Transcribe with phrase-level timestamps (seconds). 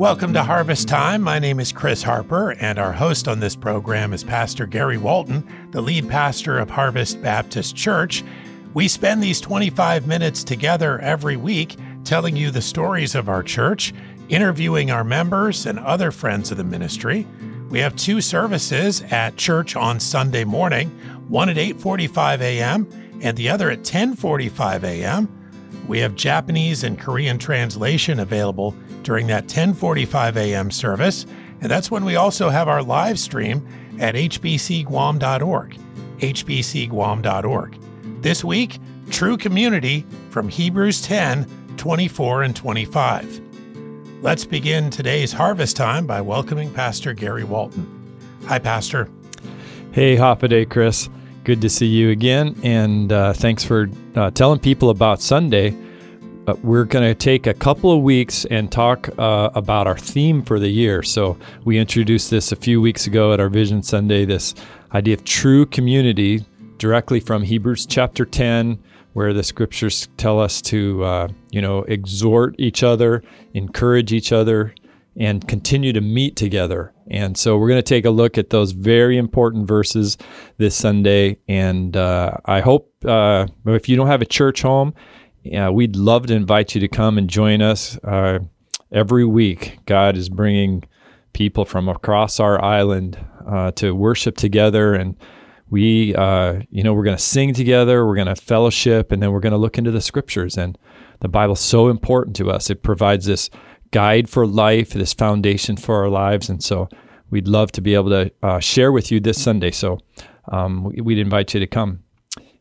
[0.00, 1.20] Welcome to Harvest Time.
[1.20, 5.46] My name is Chris Harper, and our host on this program is Pastor Gary Walton,
[5.72, 8.24] the lead pastor of Harvest Baptist Church.
[8.72, 13.92] We spend these 25 minutes together every week telling you the stories of our church,
[14.30, 17.26] interviewing our members and other friends of the ministry.
[17.68, 20.88] We have two services at church on Sunday morning,
[21.28, 22.88] one at 8:45 a.m.
[23.20, 25.28] and the other at 10:45 a.m.
[25.86, 30.70] We have Japanese and Korean translation available during that 10:45 a.m.
[30.70, 31.26] service,
[31.60, 33.66] and that's when we also have our live stream
[33.98, 35.78] at hbcguam.org,
[36.18, 37.78] hbcguam.org.
[38.22, 38.78] This week,
[39.10, 43.40] True Community from Hebrews 10, 24 and 25.
[44.22, 47.86] Let's begin today's harvest time by welcoming Pastor Gary Walton.
[48.46, 49.08] Hi, Pastor.
[49.92, 51.08] Hey, Hafa Adai, Chris.
[51.44, 55.74] Good to see you again, and uh, thanks for uh, telling people about Sunday.
[56.50, 60.42] Uh, we're going to take a couple of weeks and talk uh, about our theme
[60.42, 61.00] for the year.
[61.00, 64.56] So, we introduced this a few weeks ago at our Vision Sunday this
[64.92, 66.44] idea of true community
[66.78, 72.56] directly from Hebrews chapter 10, where the scriptures tell us to, uh, you know, exhort
[72.58, 73.22] each other,
[73.54, 74.74] encourage each other,
[75.16, 76.92] and continue to meet together.
[77.12, 80.18] And so we're going to take a look at those very important verses
[80.56, 81.38] this Sunday.
[81.46, 84.94] And uh, I hope uh, if you don't have a church home,
[85.42, 88.40] yeah, we'd love to invite you to come and join us uh,
[88.92, 89.78] every week.
[89.86, 90.84] God is bringing
[91.32, 95.16] people from across our island uh, to worship together, and
[95.70, 99.32] we, uh, you know, we're going to sing together, we're going to fellowship, and then
[99.32, 100.58] we're going to look into the scriptures.
[100.58, 100.76] And
[101.20, 103.48] the Bible's so important to us; it provides this
[103.92, 106.88] guide for life, this foundation for our lives, and so
[107.30, 109.70] we'd love to be able to uh, share with you this Sunday.
[109.70, 110.00] So
[110.50, 112.00] um, we'd invite you to come.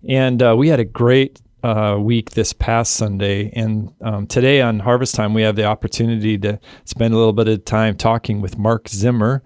[0.07, 3.51] And uh, we had a great uh, week this past Sunday.
[3.55, 7.47] And um, today on Harvest Time, we have the opportunity to spend a little bit
[7.47, 9.43] of time talking with Mark Zimmer.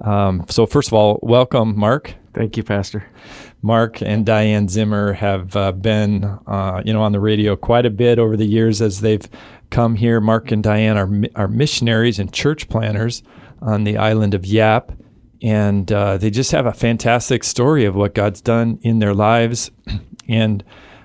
[0.00, 2.14] Um, so, first of all, welcome, Mark.
[2.34, 3.06] Thank you, Pastor.
[3.62, 7.90] Mark and Diane Zimmer have uh, been, uh, you know, on the radio quite a
[7.90, 9.26] bit over the years as they've
[9.70, 10.20] come here.
[10.20, 13.22] Mark and Diane are are missionaries and church planters
[13.62, 14.92] on the island of Yap,
[15.42, 19.70] and uh, they just have a fantastic story of what God's done in their lives,
[20.28, 20.64] and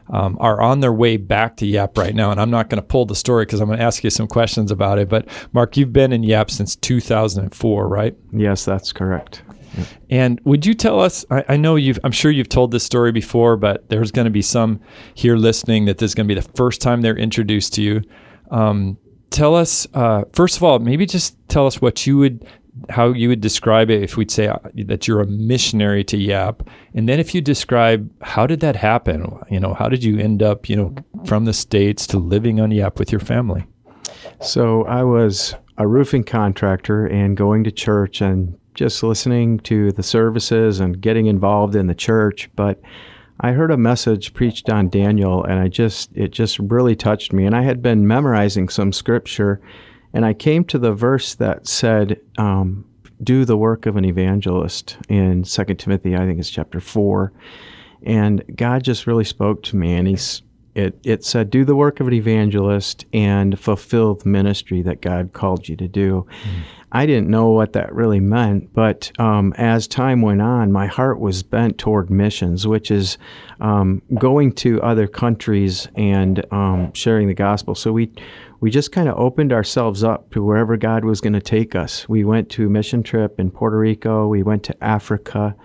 [0.09, 2.31] um, are on their way back to Yap right now.
[2.31, 4.27] And I'm not going to pull the story because I'm going to ask you some
[4.27, 5.09] questions about it.
[5.09, 8.15] But Mark, you've been in Yap since 2004, right?
[8.31, 9.43] Yes, that's correct.
[10.09, 11.25] And would you tell us?
[11.29, 11.99] I, I, know you've.
[12.03, 14.79] I'm sure you've told this story before, but there's going to be some
[15.13, 18.01] here listening that this is going to be the first time they're introduced to you.
[18.49, 18.97] Um,
[19.29, 22.45] tell us uh, first of all, maybe just tell us what you would
[22.89, 26.67] how you would describe it if we'd say uh, that you're a missionary to Yap,
[26.93, 29.37] and then if you describe how did that happen?
[29.49, 30.95] You know, how did you end up, you know,
[31.25, 33.65] from the states to living on Yap with your family?
[34.41, 40.03] So I was a roofing contractor and going to church and just listening to the
[40.03, 42.81] services and getting involved in the church, but
[43.41, 47.45] I heard a message preached on Daniel and I just it just really touched me
[47.45, 49.61] and I had been memorizing some scripture
[50.13, 52.85] and I came to the verse that said, um,
[53.21, 57.31] do the work of an evangelist in Second Timothy, I think it's chapter 4.
[58.03, 60.41] And God just really spoke to me, and he's,
[60.73, 65.33] it, it said, do the work of an evangelist and fulfill the ministry that God
[65.33, 66.25] called you to do.
[66.43, 66.63] Mm.
[66.91, 71.19] I didn't know what that really meant, but um, as time went on, my heart
[71.19, 73.17] was bent toward missions, which is
[73.59, 77.75] um, going to other countries and um, sharing the gospel.
[77.75, 78.11] So we
[78.59, 82.07] we just kind of opened ourselves up to wherever God was going to take us.
[82.09, 85.55] We went to a mission trip in Puerto Rico, we went to Africa,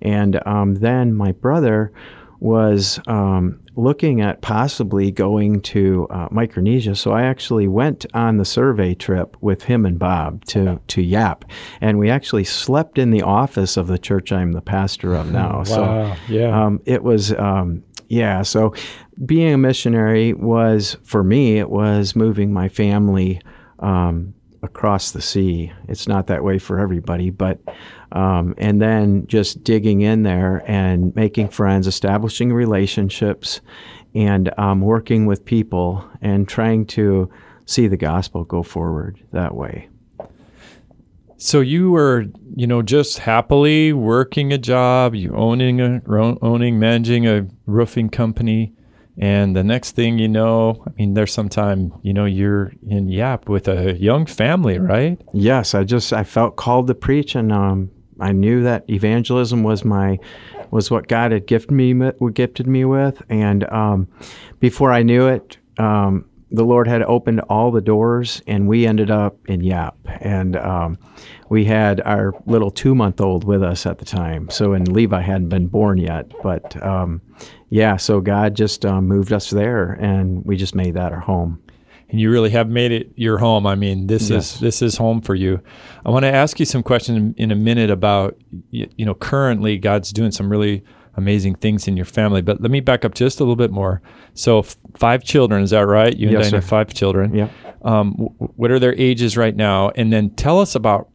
[0.00, 1.92] and um, then my brother
[2.38, 6.94] was um, looking at possibly going to uh, Micronesia.
[6.94, 11.46] So I actually went on the survey trip with him and Bob to, to Yap.
[11.80, 15.58] And we actually slept in the office of the church I'm the pastor of now.
[15.58, 15.64] wow.
[15.64, 16.64] So yeah.
[16.64, 18.74] Um, it was um, yeah, so
[19.24, 23.40] being a missionary was, for me, it was moving my family
[23.78, 25.72] um, across the sea.
[25.88, 27.60] It's not that way for everybody, but,
[28.12, 33.60] um, and then just digging in there and making friends, establishing relationships,
[34.14, 37.30] and um, working with people and trying to
[37.66, 39.88] see the gospel go forward that way.
[41.38, 42.24] So you were,
[42.54, 46.00] you know, just happily working a job, you owning a
[46.40, 48.72] owning managing a roofing company,
[49.18, 53.08] and the next thing you know, I mean, there's some time, you know, you're in
[53.08, 55.20] Yap with a young family, right?
[55.32, 57.90] Yes, I just I felt called to preach, and um,
[58.20, 60.18] I knew that evangelism was my
[60.70, 61.94] was what God had gifted me
[62.32, 64.08] gifted me with, and um,
[64.60, 69.10] before I knew it, um, the Lord had opened all the doors, and we ended
[69.10, 69.96] up in Yap.
[70.20, 70.98] And um,
[71.48, 74.48] we had our little two month old with us at the time.
[74.50, 76.30] So, and Levi hadn't been born yet.
[76.42, 77.20] But um,
[77.68, 81.60] yeah, so God just um, moved us there, and we just made that our home.
[82.08, 83.66] And you really have made it your home.
[83.66, 84.54] I mean, this Yes.
[84.54, 85.60] is this is home for you.
[86.04, 88.36] I want to ask you some questions in, a minute about
[88.70, 90.84] you know currently God's doing some really
[91.16, 92.42] amazing things in your family.
[92.42, 94.02] But let me back up just a little bit more.
[94.34, 96.14] So f- five children, is that right?
[96.16, 97.34] You and Yes, Diane have five children.
[97.34, 97.48] Yeah.
[97.82, 99.88] Um, w- what are their ages right now?
[99.96, 101.08] And then tell us about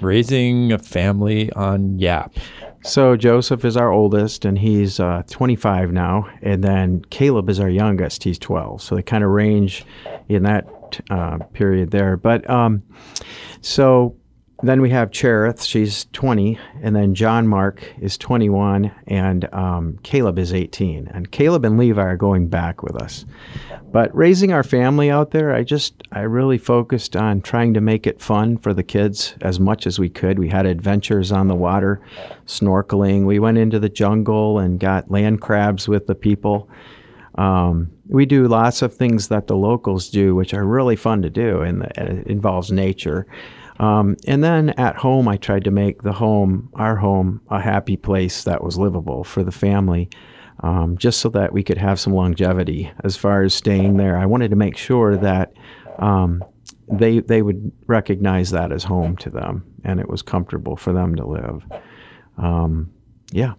[0.00, 2.34] raising a family on Yap.
[2.84, 6.28] So Joseph is our oldest, and he's uh, 25 now.
[6.42, 8.24] And then Caleb is our youngest.
[8.24, 8.82] He's 12.
[8.82, 9.84] So they kind of range
[10.28, 10.66] in that
[11.10, 12.16] uh, period there.
[12.16, 12.82] But um,
[13.60, 14.16] so
[14.62, 15.62] then we have Cherith.
[15.62, 16.58] She's 20.
[16.82, 18.92] And then John Mark is 21.
[19.08, 21.08] And um, Caleb is 18.
[21.08, 23.24] And Caleb and Levi are going back with us.
[23.90, 28.06] But raising our family out there, I just, I really focused on trying to make
[28.06, 30.38] it fun for the kids as much as we could.
[30.38, 32.00] We had adventures on the water,
[32.46, 33.26] snorkeling.
[33.26, 36.70] We went into the jungle and got land crabs with the people.
[37.34, 41.30] Um, we do lots of things that the locals do, which are really fun to
[41.30, 43.26] do, and it involves nature.
[43.82, 47.96] Um, and then at home, I tried to make the home, our home, a happy
[47.96, 50.08] place that was livable for the family
[50.60, 54.16] um, just so that we could have some longevity as far as staying there.
[54.16, 55.52] I wanted to make sure that
[55.98, 56.44] um,
[56.86, 61.16] they they would recognize that as home to them, and it was comfortable for them
[61.16, 61.64] to live.
[62.38, 62.92] Um,
[63.32, 63.54] yeah.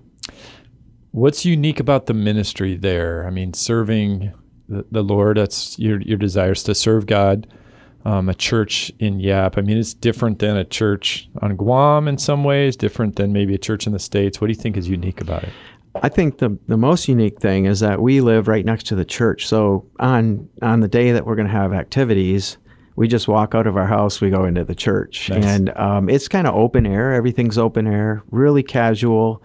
[1.11, 3.27] What's unique about the ministry there?
[3.27, 4.33] I mean, serving
[4.69, 7.45] the, the Lord, that's your, your desires to serve God.
[8.05, 9.57] Um, a church in Yap.
[9.57, 13.55] I mean, it's different than a church on Guam in some ways, different than maybe
[13.55, 14.41] a church in the States.
[14.41, 15.53] What do you think is unique about it?
[16.01, 19.05] I think the the most unique thing is that we live right next to the
[19.05, 19.47] church.
[19.47, 22.57] So on on the day that we're going to have activities,
[22.95, 25.45] we just walk out of our house, we go into the church, Nice.
[25.45, 27.13] and um, it's kind of open air.
[27.13, 29.41] Everything's open air, really casual.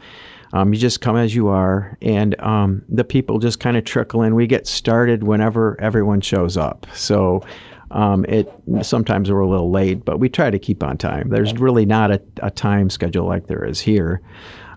[0.54, 4.22] Um, you just come as you are, and um, the people just kind of trickle
[4.22, 4.34] in.
[4.34, 6.86] We get started whenever everyone shows up.
[6.94, 7.44] So
[7.90, 8.52] um, it
[8.82, 11.28] sometimes we're a little late, but we try to keep on time.
[11.30, 14.20] There's really not a, a time schedule like there is here.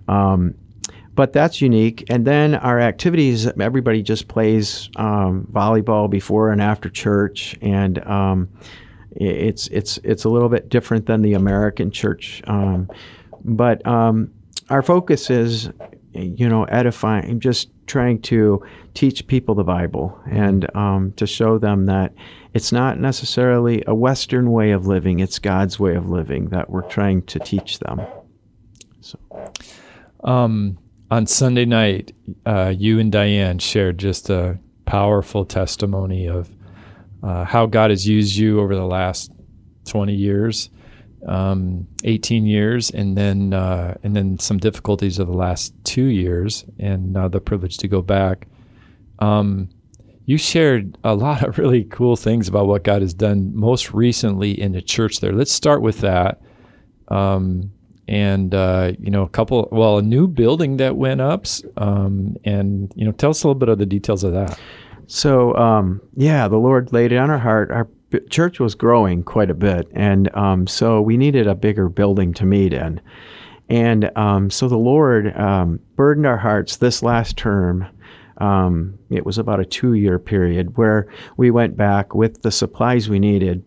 [0.08, 0.56] Um,
[1.14, 2.06] but that's unique.
[2.10, 8.50] And then our activities, everybody just plays um, volleyball before and after church, and um,
[9.12, 12.42] it's it's it's a little bit different than the American church.
[12.48, 12.90] Um,
[13.44, 14.32] but um,
[14.70, 15.70] our focus is,
[16.14, 18.64] you know, edifying, just trying to
[18.94, 22.14] teach people the Bible and um, to show them that
[22.54, 26.88] it's not necessarily a Western way of living; it's God's way of living that we're
[26.88, 28.02] trying to teach them.
[30.24, 30.78] Um,
[31.10, 32.14] on Sunday night,
[32.46, 36.50] uh, you and Diane shared just a powerful testimony of
[37.24, 39.32] uh, how God has used you over the last
[39.86, 40.70] 20 years,
[41.28, 46.66] um, 18 years, and then uh, and then some difficulties of the last two years,
[46.80, 48.48] and the privilege to go back.
[49.20, 49.70] Um,
[50.32, 54.60] you shared a lot of really cool things about what God has done most recently
[54.60, 55.34] in the church there.
[55.34, 56.42] Let's start with that.
[57.10, 57.74] Um,
[58.08, 61.46] and uh, you know, a couple, well, a new building that went up,
[61.76, 64.58] um, and you know, tell us a little bit of the details of that.
[65.08, 67.70] So um, yeah, the Lord laid it on our heart.
[67.70, 67.90] Our
[68.30, 72.46] church was growing quite a bit, and um, so we needed a bigger building to
[72.46, 73.02] meet in.
[73.68, 77.86] And um, so the Lord um, burdened our hearts this last term.
[78.38, 83.20] Um, it was about a two-year period where we went back with the supplies we
[83.20, 83.64] needed,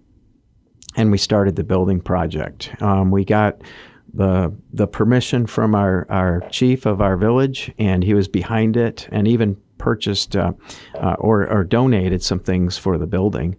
[0.96, 2.70] and we started the building project.
[2.80, 3.60] Um, we got
[4.12, 9.08] the the permission from our, our chief of our village, and he was behind it,
[9.10, 10.52] and even purchased uh,
[10.94, 13.56] uh, or, or donated some things for the building.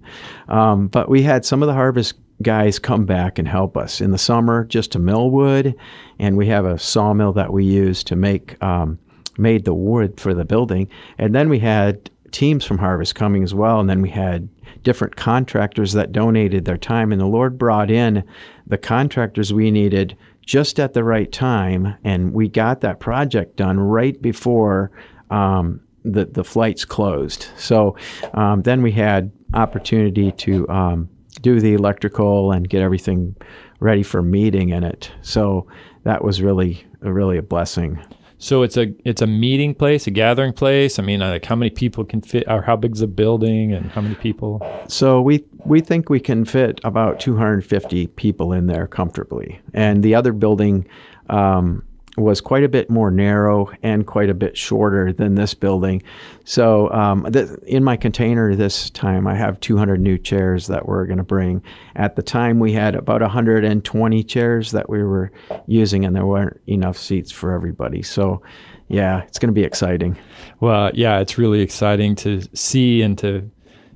[0.47, 4.11] Um, but we had some of the harvest guys come back and help us in
[4.11, 5.75] the summer just to mill wood,
[6.19, 8.97] and we have a sawmill that we use to make um,
[9.37, 13.53] made the wood for the building, and then we had teams from Harvest coming as
[13.53, 14.49] well, and then we had
[14.83, 18.23] different contractors that donated their time, and the Lord brought in
[18.67, 23.79] the contractors we needed just at the right time, and we got that project done
[23.79, 24.91] right before
[25.31, 27.47] um, the the flights closed.
[27.57, 27.97] So
[28.33, 31.09] um, then we had opportunity to um,
[31.41, 33.35] do the electrical and get everything
[33.79, 35.11] ready for meeting in it.
[35.21, 35.67] So
[36.03, 37.99] that was really really a blessing.
[38.45, 40.99] So it's a it's a meeting place, a gathering place.
[40.99, 43.89] I mean, uh, like how many people can fit, or how big's the building, and
[43.89, 44.61] how many people?
[44.87, 50.13] So we we think we can fit about 250 people in there comfortably, and the
[50.13, 50.87] other building
[51.27, 51.83] um,
[52.17, 56.01] was quite a bit more narrow and quite a bit shorter than this building.
[56.45, 61.05] So, um, th- in my container this time, I have 200 new chairs that we're
[61.05, 61.61] going to bring.
[61.95, 65.31] At the time, we had about 120 chairs that we were
[65.67, 68.01] using, and there weren't enough seats for everybody.
[68.01, 68.41] So,
[68.87, 70.17] yeah, it's going to be exciting.
[70.59, 73.49] Well, yeah, it's really exciting to see and to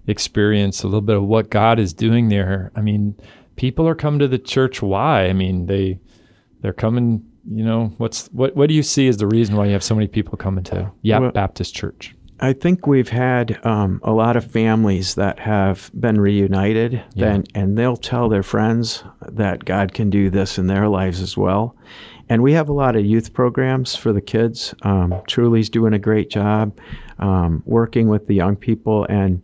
[0.08, 2.72] experience a little bit of what God is doing there.
[2.76, 3.16] I mean,
[3.56, 4.82] people are coming to the church.
[4.82, 5.28] Why?
[5.28, 6.00] I mean, they
[6.62, 7.29] they're coming.
[7.48, 8.56] You know, what's what?
[8.56, 10.92] What do you see as the reason why you have so many people coming to
[11.02, 12.16] Yap Well- Baptist Church?
[12.42, 17.34] I think we've had um, a lot of families that have been reunited, Yeah.
[17.34, 21.36] and, and they'll tell their friends that God can do this in their lives as
[21.36, 21.76] well.
[22.30, 24.74] And we have a lot of youth programs for the kids.
[24.84, 26.78] Um, Truly's doing a great job
[27.18, 29.42] um, working with the young people, and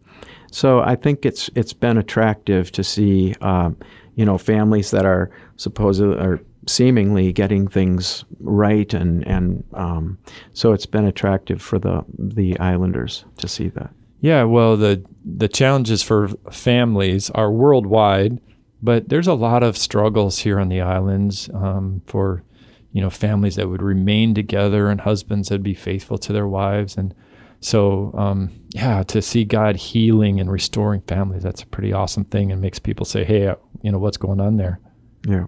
[0.52, 3.76] so I think it's it's been attractive to see, um,
[4.16, 10.18] you know, families that are supposedly or seemingly getting things right, and and um,
[10.54, 13.92] so it's been attractive for the the Islanders to see that.
[14.22, 18.40] Yeah, well, the the challenges for families are worldwide,
[18.82, 22.44] but there's a lot of struggles here on the islands um, for
[22.92, 26.48] you know families that would remain together and husbands that would be faithful to their
[26.48, 27.14] wives, and
[27.60, 32.52] so um, yeah, to see God healing and restoring families, that's a pretty awesome thing,
[32.52, 34.80] and makes people say, hey, uh, you know, what's going on there?
[35.28, 35.46] Yeah.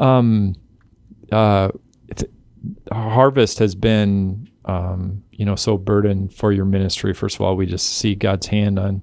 [0.00, 0.54] Um,
[1.32, 1.70] uh,
[2.92, 7.14] harvest has been um, you know so burdened for your ministry.
[7.14, 9.02] First of all, we just see God's hand on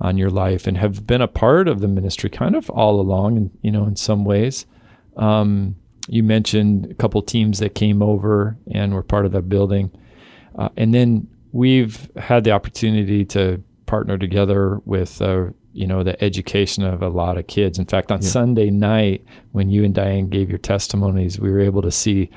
[0.00, 3.36] on your life and have been a part of the ministry kind of all along,
[3.36, 4.66] and you know in some ways.
[5.16, 5.76] Um,
[6.08, 9.90] you mentioned a couple teams that came over and were part of that building,
[10.56, 15.46] uh, and then we've had the opportunity to partner together with uh,
[15.76, 17.78] you know the education of a lot of kids.
[17.78, 21.82] In fact, on Sunday night when you and Diane gave your testimonies, we were able
[21.82, 22.30] to see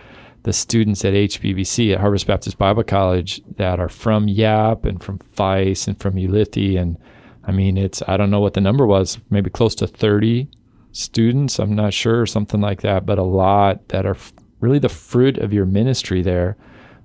[0.44, 5.20] the students at HBBC at Harvest Baptist Bible College that are from Yap and from
[5.20, 6.98] Fais and from Ulithi and
[7.44, 10.50] I mean it's I don't know what the number was, maybe close to 30
[10.92, 14.90] students, I'm not sure, something like that, but a lot that are f- really the
[14.90, 16.58] fruit of your ministry there.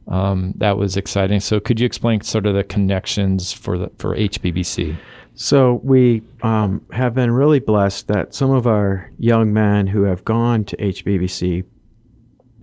[0.08, 1.40] Um, that was exciting.
[1.40, 4.96] So, could you explain sort of the connections for the for HBBC?
[5.34, 10.24] So we um, have been really blessed that some of our young men who have
[10.24, 11.64] gone to HBBC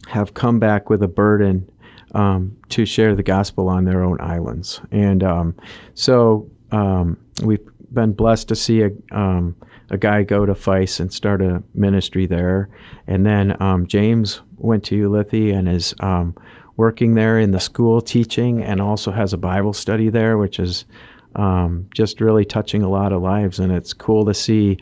[0.07, 1.69] have come back with a burden
[2.13, 5.55] um, to share the gospel on their own islands, and um,
[5.93, 9.55] so um, we've been blessed to see a um,
[9.89, 12.69] a guy go to Fais and start a ministry there,
[13.07, 15.93] and then um, James went to Ulithi and is
[16.77, 20.85] working there in the school teaching, and also has a Bible study there, which is
[21.35, 23.59] um, just really touching a lot of lives.
[23.59, 24.77] And it's cool to see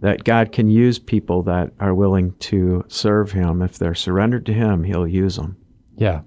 [0.00, 3.62] that God can use people that are willing to serve Him.
[3.62, 5.56] If they're surrendered to Him, He'll use them.
[5.96, 6.22] Yeah.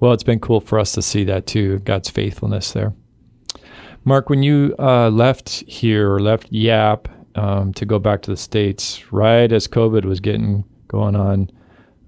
[0.00, 2.94] Well, it's been cool for us to see that too, God's faithfulness there.
[4.04, 8.36] Mark, when you uh, left here or left Yap um, to go back to the
[8.36, 11.50] States, right as COVID was getting going on,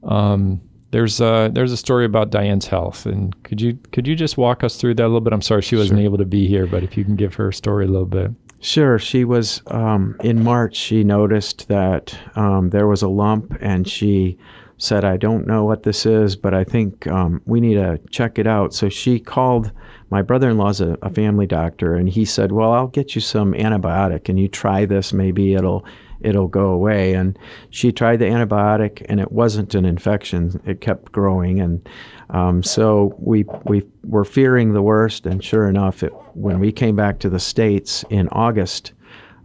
[0.05, 4.37] um, there's a, there's a story about Diane's health, and could you could you just
[4.39, 5.33] walk us through that a little bit?
[5.33, 6.05] I'm sorry she wasn't Sure.
[6.05, 8.31] able to be here, but if you can give her story a little bit.
[8.61, 8.99] Sure.
[8.99, 10.75] She was um, in March.
[10.75, 14.37] She noticed that um, there was a lump, and she
[14.79, 18.39] said, "I don't know what this is, but I think um, we need to check
[18.39, 19.73] it out." So she called.
[20.11, 24.29] My brother-in-law's a, a family doctor, and he said, "Well, I'll get you some antibiotic,
[24.29, 25.13] and you try this.
[25.13, 25.85] Maybe it'll
[26.21, 27.39] it'll go away." And
[27.71, 30.61] she tried the antibiotic, and it wasn't an infection.
[30.65, 31.87] It kept growing, and
[32.31, 35.27] um, so we we were fearing the worst.
[35.27, 38.93] And sure enough, it, when we came back to the states in August,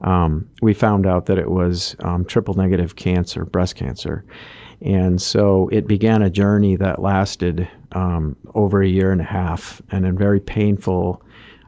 [0.02, 4.26] um, we found out that it was um, triple negative cancer, breast cancer.
[4.84, 9.82] And so it began a journey that lasted um, over a year and a half
[9.92, 11.24] and in very painful,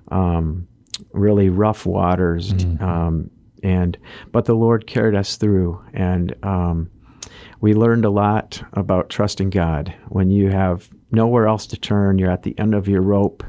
[0.10, 0.68] um,
[1.14, 2.52] really rough waters.
[2.82, 3.30] Um,
[3.64, 3.98] and
[4.32, 6.90] but the Lord carried us through, and um,
[7.62, 9.94] we learned a lot about trusting God.
[10.10, 13.44] When you have nowhere else to turn, you're at the end of your rope,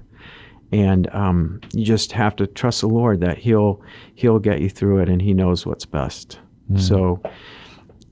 [0.73, 3.83] and um, you just have to trust the Lord that He'll
[4.15, 6.39] He'll get you through it, and He knows what's best.
[6.79, 7.21] So,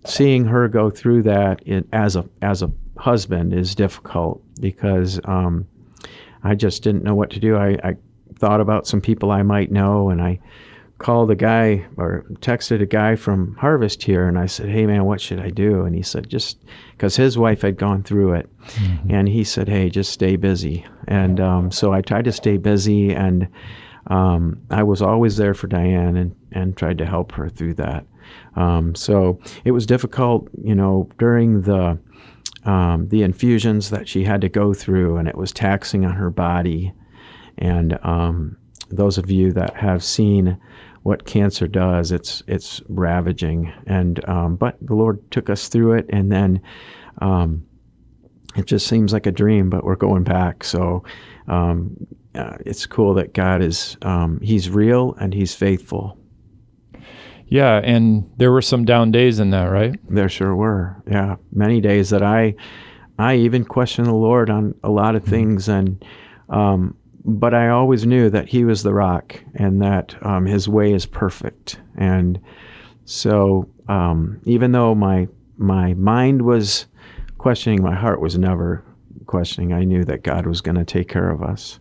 [0.07, 5.67] seeing her go through that it, as a as a husband is difficult because um,
[6.43, 7.57] I just didn't know what to do.
[7.57, 7.97] I, I
[8.37, 10.41] thought about some people I might know, and I
[10.99, 15.05] called a guy or texted a guy from Harvest here, and I said, "Hey, man,
[15.05, 16.59] what should I do?" And he said, "Just
[16.93, 18.49] because his wife had gone through it,
[19.11, 23.13] and he said, "Hey, just stay busy." And um, so I tried to stay busy,
[23.13, 23.49] and
[24.09, 28.07] um, I was always there for Diane and and tried to help her through that.
[28.57, 31.99] Um, so it was difficult, you know, during the
[32.65, 36.31] um, the infusions that she had to go through, and it was taxing on her
[36.31, 36.93] body.
[37.59, 38.57] And um,
[38.91, 40.59] those of you that have seen
[41.03, 43.73] what cancer does, it's it's ravaging.
[43.87, 46.63] And um, but the Lord took us through it, and then
[47.19, 47.67] um,
[48.57, 50.65] it just seems like a dream, but we're going back.
[50.65, 51.05] So
[51.49, 51.97] um,
[52.35, 56.19] uh, it's cool that God is um, He's real and He's faithful.
[57.47, 59.99] Yeah, and there were some down days in that, right?
[60.09, 61.03] There sure were.
[61.07, 62.55] Yeah, many days that I,
[63.19, 65.31] I even questioned the Lord on a lot of mm-hmm.
[65.31, 66.05] things, and
[66.49, 70.93] um, but I always knew that He was the rock and that um, His way
[70.93, 71.81] is perfect.
[71.97, 72.41] And
[73.05, 76.87] so, um, even though my my mind was
[77.39, 78.85] questioning, my heart was never
[79.27, 79.73] questioning.
[79.73, 81.79] I knew that God was going to take care of us.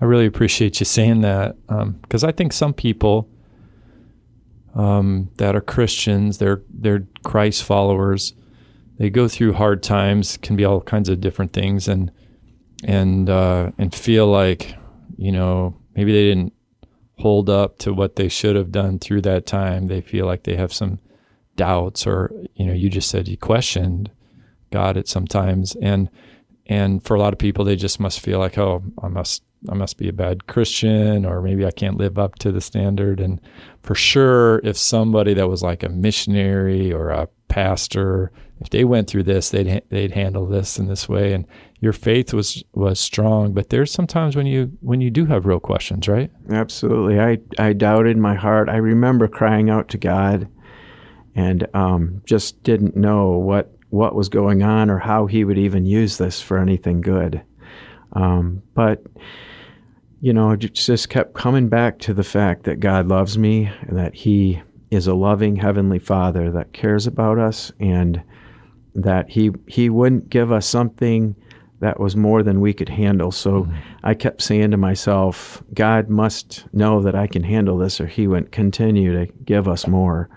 [0.00, 3.28] I really appreciate you saying that because um, I think some people
[4.74, 8.34] um, that are Christians, they're they're Christ followers.
[8.98, 12.10] They go through hard times, can be all kinds of different things, and
[12.82, 14.74] and uh, and feel like
[15.16, 16.52] you know maybe they didn't
[17.18, 19.86] hold up to what they should have done through that time.
[19.86, 20.98] They feel like they have some
[21.56, 24.10] doubts, or you know, you just said you questioned
[24.70, 26.10] God at sometimes, and
[26.66, 29.74] and for a lot of people, they just must feel like, oh, I must I
[29.74, 33.20] must be a bad Christian, or maybe I can't live up to the standard.
[33.20, 33.40] And
[33.82, 38.30] for sure, if somebody that was like a missionary or a pastor,
[38.60, 41.32] if they went through this, they'd they'd handle this in this way.
[41.32, 41.46] And
[41.80, 43.52] your faith was was strong.
[43.52, 46.30] But there's sometimes when you when you do have real questions, right?
[46.50, 47.20] Absolutely.
[47.20, 48.68] I I doubted my heart.
[48.68, 50.48] I remember crying out to God,
[51.34, 55.86] and um, just didn't know what what was going on or how He would even
[55.86, 57.42] use this for anything good.
[58.12, 59.02] Um, but
[60.24, 63.98] you know, it just kept coming back to the fact that God loves me and
[63.98, 68.22] that He is a loving Heavenly Father that cares about us and
[68.94, 71.36] that He He wouldn't give us something
[71.80, 73.32] that was more than we could handle.
[73.32, 73.76] So mm-hmm.
[74.02, 78.26] I kept saying to myself, God must know that I can handle this, or He
[78.26, 80.30] wouldn't continue to give us more.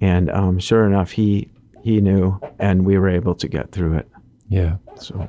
[0.00, 1.50] And um, sure enough, He
[1.82, 4.08] He knew, and we were able to get through it.
[4.48, 4.76] Yeah.
[4.96, 5.28] So,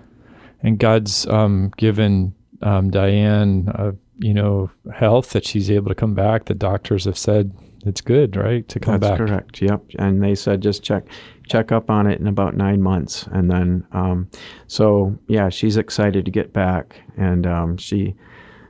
[0.63, 6.13] and God's um, given um, Diane, uh, you know, health that she's able to come
[6.13, 6.45] back.
[6.45, 7.51] The doctors have said
[7.85, 9.17] it's good, right, to come That's back.
[9.17, 9.61] correct.
[9.61, 9.81] Yep.
[9.97, 11.05] And they said just check
[11.49, 14.29] check up on it in about nine months, and then um,
[14.67, 18.15] so yeah, she's excited to get back, and um, she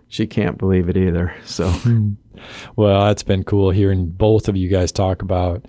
[0.08, 1.34] she can't believe it either.
[1.46, 1.74] So,
[2.76, 5.66] well, that's been cool hearing both of you guys talk about.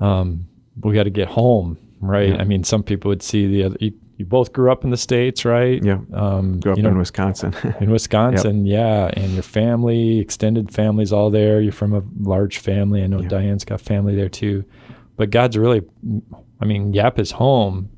[0.00, 0.46] Um,
[0.80, 2.28] we got to get home, right?
[2.28, 2.36] Yeah.
[2.38, 3.76] I mean, some people would see the other
[4.18, 5.82] you both grew up in the states, right?
[5.82, 6.00] Yeah.
[6.12, 7.54] Um, grew up you know, in Wisconsin.
[7.80, 9.14] in Wisconsin, yep.
[9.14, 9.22] yeah.
[9.22, 11.60] And your family, extended family's all there.
[11.60, 13.04] You're from a large family.
[13.04, 13.28] I know yeah.
[13.28, 14.64] Diane's got family there too.
[15.16, 15.82] But God's really,
[16.60, 17.90] I mean, Yap is home.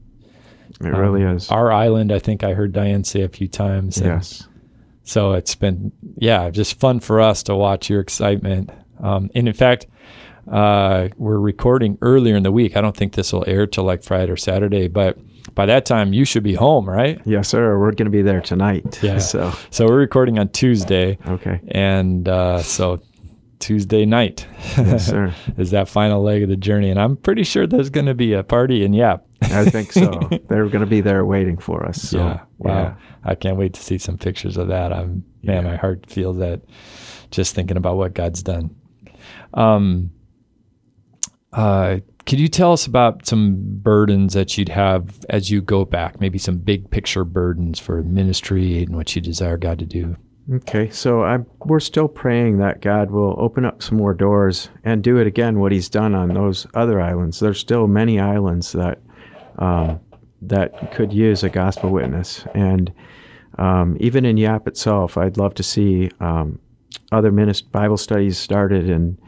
[0.82, 1.50] It um, really is.
[1.50, 3.98] Our island, I think I heard Diane say a few times.
[3.98, 4.46] Yes.
[5.04, 8.70] So it's been, yeah, just fun for us to watch your excitement.
[9.02, 9.86] Um, and in fact,
[10.48, 12.76] uh, we're recording earlier in the week.
[12.76, 15.18] I don't think this will air till like Friday or Saturday, but
[15.54, 17.20] by that time you should be home, right?
[17.24, 17.78] Yes, sir.
[17.78, 19.02] We're going to be there tonight.
[19.02, 19.18] Yeah.
[19.30, 21.18] So, so we're recording on Tuesday.
[21.26, 21.60] Okay.
[21.68, 23.00] And uh, so
[23.60, 25.34] Tuesday night yes, sir.
[25.58, 28.32] is that final leg of the journey, and I'm pretty sure there's going to be
[28.32, 30.10] a party And yeah, I think so.
[30.48, 32.00] They're going to be there waiting for us.
[32.00, 32.40] So, yeah.
[32.58, 32.82] Wow.
[32.82, 32.94] Yeah.
[33.22, 34.92] I can't wait to see some pictures of that.
[34.92, 35.70] I'm man, yeah.
[35.70, 36.62] my heart feels that
[37.30, 38.74] just thinking about what God's done.
[39.54, 40.10] Um.
[41.52, 46.20] Uh, could you tell us about some burdens that you'd have as you go back,
[46.20, 50.16] maybe some big picture burdens for ministry and what you desire God to do?
[50.52, 55.02] Okay, so I, we're still praying that God will open up some more doors and
[55.02, 57.38] do it again what He's done on those other islands.
[57.38, 59.00] There's still many islands that
[59.58, 60.00] um,
[60.42, 62.92] that could use a gospel witness, and
[63.58, 66.58] um, even in Yap itself, I'd love to see um,
[67.12, 69.18] other minist- Bible studies started and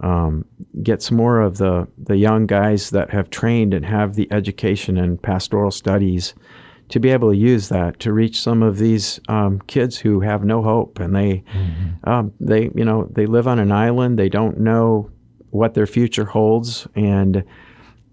[0.00, 0.44] um,
[0.82, 4.98] get some more of the, the young guys that have trained and have the education
[4.98, 6.34] and pastoral studies
[6.88, 10.44] to be able to use that to reach some of these um, kids who have
[10.44, 12.08] no hope and they mm-hmm.
[12.08, 15.10] um, they you know they live on an island they don't know
[15.50, 17.42] what their future holds and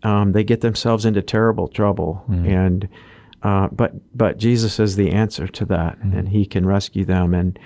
[0.04, 2.46] um, they get themselves into terrible trouble mm-hmm.
[2.48, 2.90] and
[3.44, 6.18] uh, but but Jesus is the answer to that mm-hmm.
[6.18, 7.60] and he can rescue them and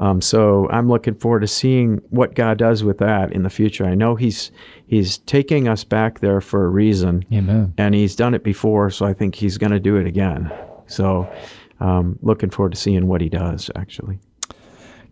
[0.00, 3.84] um, so I'm looking forward to seeing what God does with that in the future.
[3.84, 4.50] I know He's
[4.86, 7.74] He's taking us back there for a reason, Amen.
[7.76, 10.50] and He's done it before, so I think He's going to do it again.
[10.86, 11.30] So,
[11.80, 13.70] um, looking forward to seeing what He does.
[13.76, 14.18] Actually,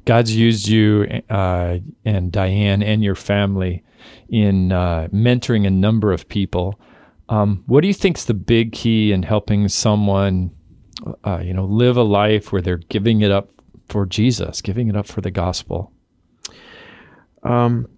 [0.07, 3.85] God's used you uh, and Diane and your family
[4.31, 6.81] in uh, mentoring a number of people.
[7.29, 10.51] Um, what do you think's the big key in helping someone,
[11.24, 13.51] uh, you know, live a life where they're giving it up
[13.88, 15.92] for Jesus, giving it up for the gospel?
[17.42, 17.88] Um,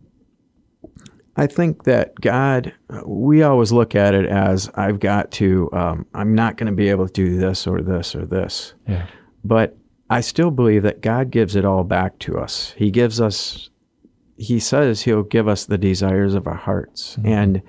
[1.37, 2.75] I think that God,
[3.07, 6.89] we always look at it as I've got to, um, I'm not going to be
[6.89, 8.75] able to do this or this or this.
[8.87, 9.07] Yeah.
[9.45, 9.77] But
[10.11, 12.75] I still believe that God gives it all back to us.
[12.77, 13.71] He gives us,
[14.37, 17.17] He says He'll give us the desires of our hearts.
[17.17, 17.29] Mm-hmm.
[17.29, 17.63] And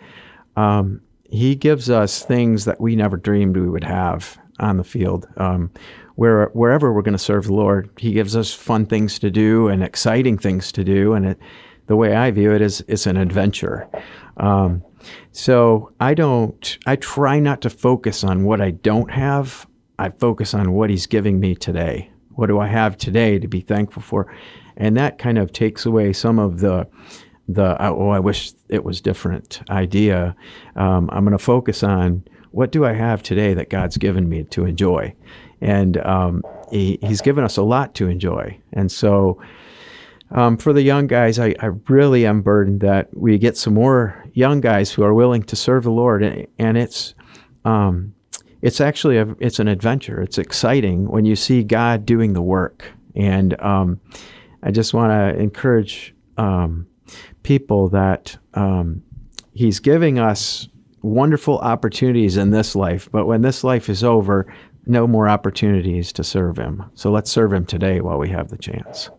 [0.56, 5.28] um, He gives us things that we never dreamed we would have on the field.
[5.38, 5.72] Um,
[6.16, 9.68] where, wherever we're going to serve the Lord, He gives us fun things to do
[9.68, 11.14] and exciting things to do.
[11.14, 11.40] And it,
[11.88, 13.90] the way I view it is it's an adventure.
[14.38, 14.84] Um,
[15.32, 19.68] so I don't, I try not to focus on what I don't have.
[19.98, 22.12] I focus on what He's giving me today.
[22.36, 24.34] What do I have today to be thankful for?
[24.78, 26.88] And that kind of takes away some of the,
[27.48, 30.36] the oh, I wish it was different idea.
[30.76, 34.44] Um, I'm going to focus on what do I have today that God's given me
[34.46, 35.16] to enjoy,
[35.60, 38.60] and um, he, He's given us a lot to enjoy.
[38.74, 39.42] And so,
[40.32, 44.26] um, for the young guys, I, I, really am burdened that we get some more
[44.34, 47.16] young guys who are willing to serve the Lord, and, and it's
[47.66, 48.14] um,
[48.62, 50.22] it's actually a, it's an adventure.
[50.22, 54.00] It's exciting when you see God doing the work, and um,
[54.64, 56.88] I just want to encourage um,
[57.44, 59.04] people that um,
[59.54, 60.70] He's giving us
[61.02, 64.52] wonderful opportunities in this life, but when this life is over,
[64.86, 66.84] no more opportunities to serve Him.
[66.96, 69.10] So let's serve Him today while we have the chance.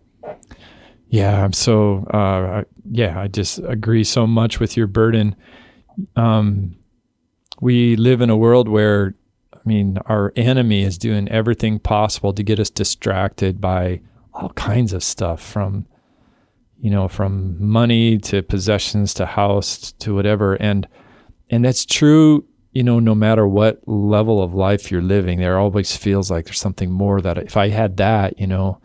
[1.09, 5.37] Yeah, I'm so uh, yeah, I just agree so much with your burden.
[6.17, 6.77] Um,
[7.61, 9.15] we live in a world where,
[9.53, 14.01] I mean, our enemy is doing everything possible to get us distracted by
[14.35, 15.87] all kinds of stuff from,
[16.81, 20.89] you know, from money to possessions to house to whatever, and
[21.51, 22.45] and that's true.
[22.73, 26.59] You know, no matter what level of life you're living, there always feels like there's
[26.61, 28.81] something more that if I had that, you know,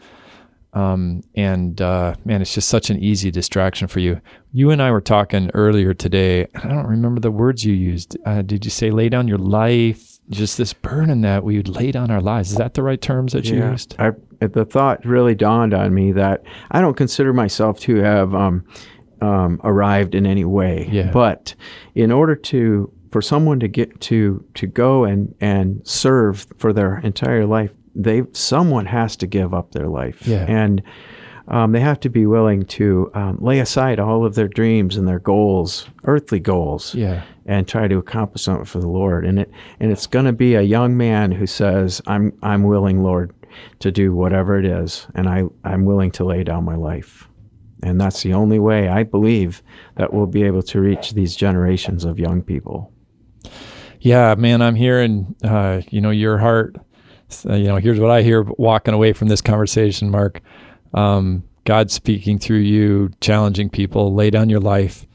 [0.74, 4.20] um, and uh, man, it's just such an easy distraction for you.
[4.52, 6.48] You and I were talking earlier today.
[6.56, 8.18] I don't remember the words you used.
[8.26, 10.20] Uh, did you say lay down your life?
[10.30, 12.52] Just this burden that we would lay down our lives.
[12.52, 13.72] Is that the right terms that you Yeah.
[13.72, 13.96] used?
[13.98, 18.66] I, the thought really dawned on me that I don't consider myself to have um,
[19.22, 20.88] um, arrived in any way.
[20.92, 21.12] Yeah.
[21.12, 21.56] But
[21.96, 27.00] in order to for someone to get to to go and and serve for their
[27.00, 30.28] entire life, they someone has to give up their life.
[30.28, 30.46] Yeah.
[30.48, 30.82] And
[31.50, 35.08] um, they have to be willing to um, lay aside all of their dreams and
[35.08, 37.22] their goals, earthly goals, Yeah.
[37.46, 39.26] and try to accomplish something for the Lord.
[39.26, 43.02] And it and it's going to be a young man who says, "I'm I'm willing,
[43.02, 43.32] Lord,
[43.80, 47.27] to do whatever it is, and I I'm willing to lay down my life."
[47.84, 49.62] And that's the only way I believe
[49.96, 52.92] that we'll be able to reach these generations of young people.
[54.00, 56.76] Yeah, man, I'm hearing, uh, you know, your heart.
[57.30, 60.42] So, you know, here's what I hear walking away from this conversation, Mark.
[60.94, 65.06] Um, God speaking through you, challenging people, lay down your life,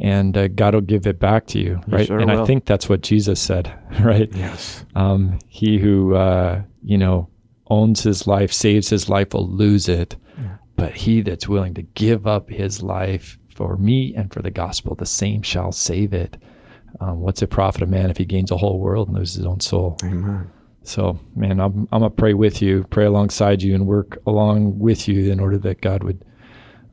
[0.00, 2.06] and uh, God will give it back to you, right?
[2.06, 4.28] sure and I think that's what Jesus said, right?
[4.32, 4.84] Yes.
[4.94, 7.28] Um, he who, uh, you know,
[7.68, 10.16] owns his life, saves his life, will lose it.
[10.76, 14.94] But he that's willing to give up his life for me and for the gospel,
[14.94, 16.36] the same shall save it.
[17.00, 19.46] Um, what's it profit a man if he gains a whole world and loses his
[19.46, 19.96] own soul?
[20.04, 20.50] Amen.
[20.82, 24.78] So, man, I'm, I'm going to pray with you, pray alongside you, and work along
[24.78, 26.24] with you in order that God would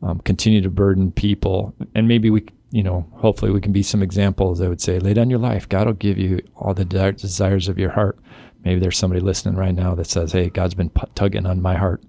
[0.02, 1.76] um, continue to burden people.
[1.93, 5.13] And maybe we, you know, hopefully we can be some examples that would say, lay
[5.13, 5.69] down your life.
[5.69, 8.17] God will give you all the de- desires of your heart.
[8.65, 12.02] Maybe there's somebody listening right now that says, hey, God's been tugging on my heart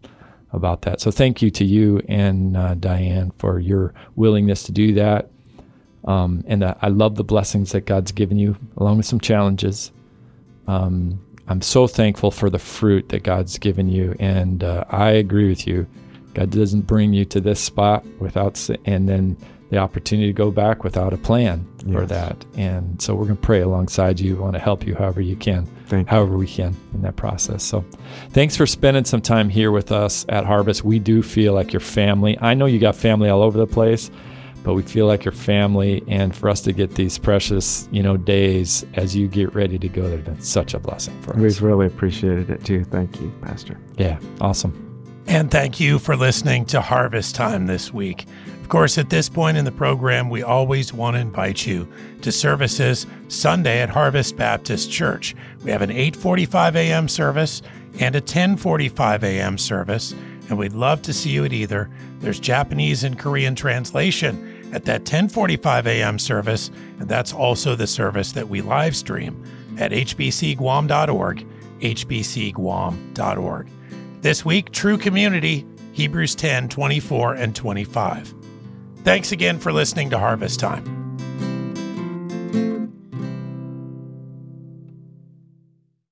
[0.54, 1.00] about that.
[1.00, 5.30] So thank you to you and uh, Diane for your willingness to do that.
[6.04, 9.90] Um, and uh, I love the blessings that God's given you, along with some challenges.
[10.66, 15.48] Um, I'm so thankful for the fruit that God's given you, and uh, I agree
[15.48, 15.86] with you.
[16.34, 19.36] God doesn't bring you to this spot without, and then
[19.70, 22.44] the opportunity to go back without a plan for that.
[22.56, 24.36] And so we're going to pray alongside you.
[24.36, 27.62] We want to help you however you can, Thank however we can in that process.
[27.62, 27.84] So
[28.30, 30.84] thanks for spending some time here with us at Harvest.
[30.84, 32.38] We do feel like your family.
[32.40, 34.10] I know you got family all over the place,
[34.62, 36.02] but we feel like your family.
[36.08, 39.88] And for us to get these precious, you know, days as you get ready to
[39.88, 41.36] go, they've been such a blessing for us.
[41.36, 42.84] We've really appreciated it too.
[42.84, 43.78] Thank you, Pastor.
[43.98, 44.80] Yeah, awesome.
[45.26, 48.26] And thank you for listening to Harvest Time this week.
[48.64, 51.86] Of course, at this point in the program, we always want to invite you
[52.22, 55.36] to services Sunday at Harvest Baptist Church.
[55.62, 57.06] We have an 8:45 a.m.
[57.06, 57.60] service
[58.00, 59.58] and a 10:45 a.m.
[59.58, 60.14] service,
[60.48, 61.90] and we'd love to see you at either.
[62.20, 66.18] There's Japanese and Korean translation at that 10:45 a.m.
[66.18, 69.44] service, and that's also the service that we live stream
[69.76, 71.46] at hbcguam.org,
[71.80, 73.68] hbcguam.org.
[74.22, 78.43] This week, True Community, Hebrews 10, 24 and 25.
[79.04, 81.03] Thanks again for listening to Harvest Time.